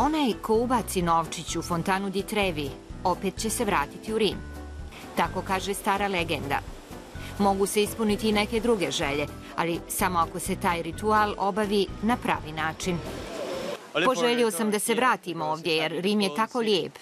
[0.00, 2.70] Onaj ko ubaci novčić u fontanu di Trevi,
[3.04, 4.36] opet će se vratiti u Rim.
[5.16, 6.58] Tako kaže stara legenda.
[7.38, 9.26] Mogu se ispuniti i neke druge želje,
[9.56, 12.98] ali samo ako se taj ritual obavi na pravi način.
[14.04, 16.92] Poželio sam da se vratim ovdje jer Rim je tako lijep.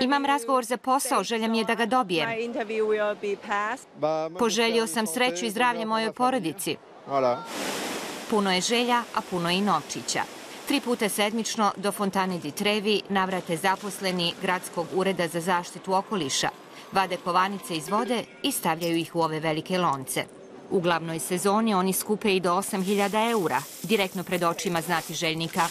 [0.00, 2.28] Imam razgovor za posao, želja mi je da ga dobijem.
[4.38, 6.76] Poželio sam sreću i zdravlje mojoj porodici.
[8.30, 10.37] Puno je želja, a puno i novčića.
[10.68, 16.48] Tri puta sedmično do Fontane di Trevi navrate zaposleni Gradskog ureda za zaštitu okoliša,
[16.92, 20.37] vade kovanice iz vode i stavljaju ih u ove velike lonce.
[20.70, 25.68] U glavnoj sezoni oni skupe i do 8000 eura, direktno pred očima znati željnika.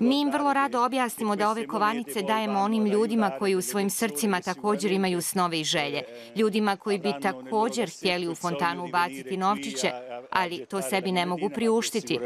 [0.00, 4.40] Mi im vrlo rado objasnimo da ove kovanice dajemo onim ljudima koji u svojim srcima
[4.40, 6.02] također imaju snove i želje.
[6.36, 9.90] Ljudima koji bi također htjeli u fontanu ubaciti novčiće,
[10.30, 12.18] ali to sebi ne mogu priuštiti.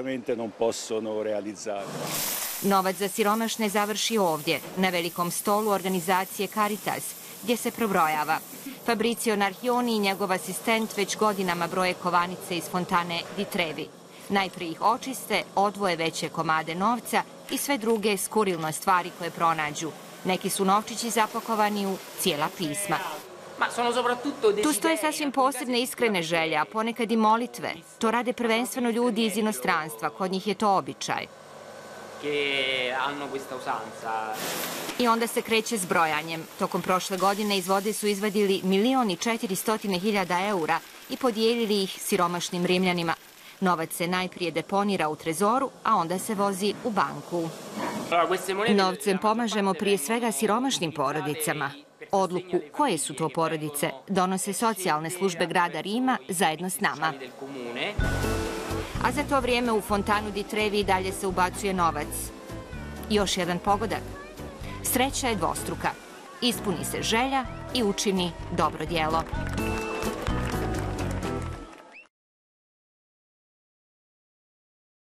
[2.62, 8.38] Novac za siromašne završi ovdje, na velikom stolu organizacije Caritas, gdje se probrojava.
[8.86, 13.88] Fabricio Narhioni i njegov asistent već godinama broje kovanice iz fontane Di Trevi.
[14.28, 19.90] Najprije ih očiste, odvoje veće komade novca i sve druge skurilne stvari koje pronađu.
[20.24, 22.96] Neki su novčići zapakovani u cijela pisma.
[24.62, 27.74] Tu stoje sasvim posebne iskrene želje, a ponekad i molitve.
[27.98, 31.26] To rade prvenstveno ljudi iz inostranstva, kod njih je to običaj
[32.22, 34.34] che hanno questa usanza.
[34.98, 36.46] I onda se kreće s brojanjem.
[36.58, 39.56] Tokom prošle godine iz vode su izvadili milioni četiri
[40.00, 43.14] hiljada eura i podijelili ih siromašnim rimljanima.
[43.60, 47.48] Novac se najprije deponira u trezoru, a onda se vozi u banku.
[48.68, 51.70] Novcem pomažemo prije svega siromašnim porodicama.
[52.12, 57.12] Odluku koje su to porodice donose socijalne službe grada Rima zajedno s nama.
[59.04, 62.06] A za to vrijeme u fontanu di Trevi dalje se ubacuje novac.
[63.10, 64.02] Još jedan pogodak.
[64.82, 65.90] Sreća je dvostruka.
[66.42, 69.22] Ispuni se želja i učini dobro dijelo.